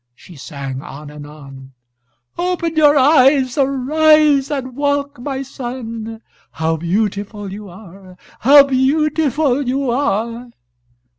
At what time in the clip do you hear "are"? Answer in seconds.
7.69-8.17, 9.91-10.49